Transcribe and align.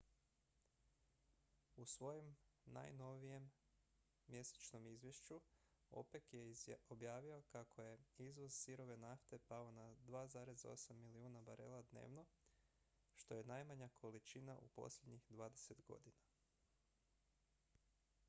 u 1.75 1.85
svom 1.85 2.35
najnovijem 2.65 3.51
mjesečnom 4.27 4.87
izvješću 4.87 5.41
opec 5.91 6.33
je 6.67 6.77
objavio 6.89 7.41
kako 7.41 7.81
je 7.81 7.97
izvoz 8.17 8.53
sirove 8.53 8.97
nafte 8.97 9.39
pao 9.47 9.71
na 9.71 9.93
2,8 10.05 10.93
milijuna 10.93 11.41
barela 11.41 11.81
dnevno 11.91 12.25
što 13.13 13.33
je 13.35 13.43
najmanja 13.43 13.89
količina 13.89 14.57
u 14.57 14.67
posljednjih 14.67 15.25
dvadeset 15.29 15.81
godina 15.87 16.21